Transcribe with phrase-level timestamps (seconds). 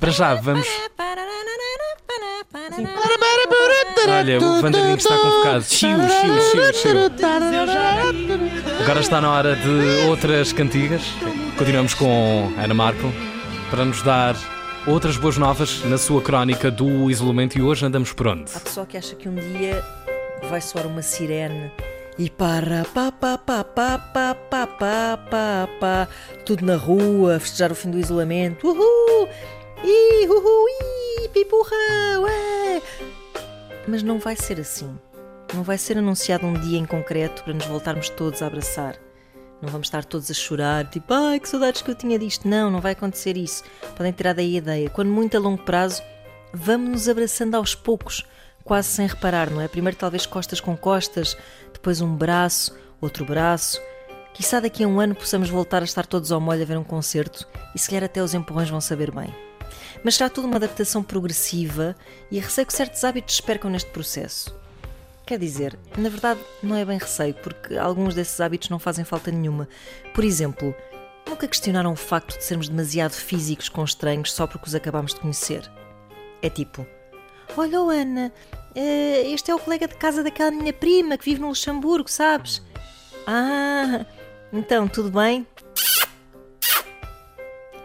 [0.00, 0.66] Para já, vamos.
[4.08, 5.64] Olha, o Vanderinho está convocado.
[5.64, 6.90] Chiu, chiu, chiu, chiu.
[8.82, 11.02] Agora está na hora de outras cantigas.
[11.58, 13.12] Continuamos com Ana Marco
[13.70, 14.34] para nos dar
[14.86, 18.50] outras boas novas na sua crónica do isolamento e hoje andamos por onde?
[18.56, 19.84] Há pessoal que acha que um dia
[20.48, 21.70] vai soar uma sirene
[22.18, 26.08] e para pá pá pá pá pá pá pá pá pá
[26.46, 28.66] tudo na rua, festejar o fim do isolamento.
[28.66, 29.28] Uhul!
[29.82, 32.82] Ih, uhul, ih, pipurra, ué!
[33.88, 34.94] Mas não vai ser assim.
[35.54, 38.96] Não vai ser anunciado um dia em concreto para nos voltarmos todos a abraçar.
[39.62, 42.46] Não vamos estar todos a chorar, tipo, ai que saudades que eu tinha disto.
[42.46, 43.64] Não, não vai acontecer isso.
[43.96, 44.90] Podem tirar daí a ideia.
[44.90, 46.02] Quando muito a longo prazo,
[46.52, 48.26] vamos nos abraçando aos poucos,
[48.62, 49.68] quase sem reparar, não é?
[49.68, 51.36] Primeiro talvez costas com costas,
[51.72, 53.80] depois um braço, outro braço.
[54.34, 56.84] Quizá daqui a um ano possamos voltar a estar todos ao molho a ver um
[56.84, 59.49] concerto e se calhar até os empurrões vão saber bem.
[60.04, 61.96] Mas será tudo uma adaptação progressiva
[62.30, 64.54] e receio que certos hábitos se percam neste processo.
[65.26, 69.30] Quer dizer, na verdade, não é bem receio, porque alguns desses hábitos não fazem falta
[69.30, 69.68] nenhuma.
[70.12, 70.74] Por exemplo,
[71.28, 75.20] nunca questionaram o facto de sermos demasiado físicos com estranhos só porque os acabamos de
[75.20, 75.70] conhecer.
[76.42, 76.84] É tipo:
[77.56, 78.32] Olha, Ana,
[78.74, 82.62] eh, este é o colega de casa daquela minha prima que vive no Luxemburgo, sabes?
[83.26, 84.04] Ah,
[84.52, 85.46] então, tudo bem?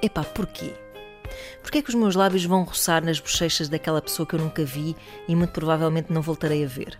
[0.01, 0.73] Epá, porquê?
[1.65, 4.63] Porquê é que os meus lábios vão roçar nas bochechas daquela pessoa que eu nunca
[4.63, 4.95] vi
[5.27, 6.95] e muito provavelmente não voltarei a ver?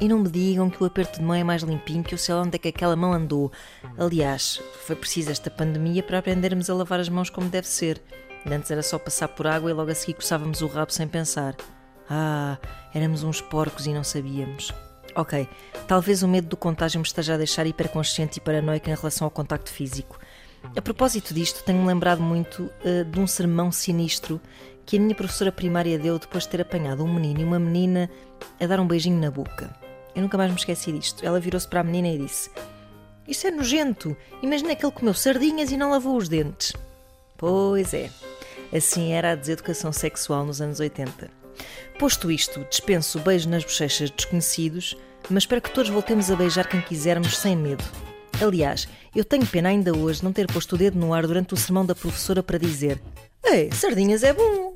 [0.00, 2.42] E não me digam que o aperto de mão é mais limpinho que sei lá
[2.42, 3.50] onde é que aquela mão andou.
[3.98, 8.00] Aliás, foi preciso esta pandemia para aprendermos a lavar as mãos como deve ser.
[8.48, 11.56] Antes era só passar por água e logo a seguir coçávamos o rabo sem pensar.
[12.08, 12.56] Ah,
[12.94, 14.72] éramos uns porcos e não sabíamos.
[15.16, 15.48] Ok,
[15.88, 19.30] talvez o medo do contágio me esteja a deixar hiperconsciente e paranoico em relação ao
[19.32, 20.20] contacto físico.
[20.76, 24.40] A propósito disto, tenho-me lembrado muito uh, de um sermão sinistro
[24.86, 28.10] que a minha professora primária deu depois de ter apanhado um menino e uma menina
[28.60, 29.74] a dar um beijinho na boca.
[30.14, 31.24] Eu nunca mais me esqueci disto.
[31.24, 32.50] Ela virou-se para a menina e disse:
[33.26, 34.16] Isso é nojento.
[34.42, 36.72] Imagina que ele comeu sardinhas e não lavou os dentes.
[37.36, 38.10] Pois é.
[38.72, 41.30] Assim era a deseducação sexual nos anos 80.
[41.98, 44.96] Posto isto, dispenso beijo nas bochechas desconhecidos,
[45.30, 47.84] mas espero que todos voltemos a beijar quem quisermos sem medo.
[48.42, 51.56] Aliás, eu tenho pena ainda hoje não ter posto o dedo no ar durante o
[51.56, 53.00] sermão da professora para dizer:
[53.44, 54.72] Ei, sardinhas é bom!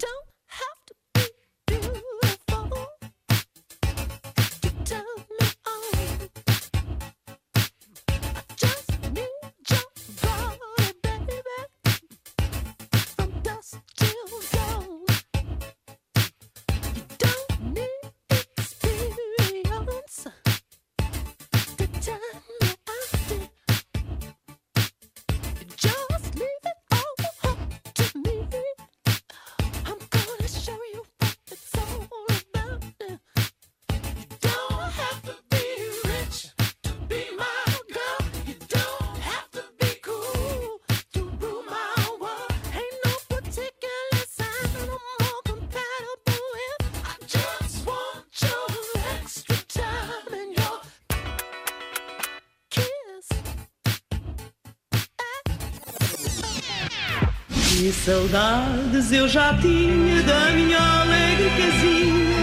[57.78, 62.37] Que saudades eu já tinha da minha alegre casinha,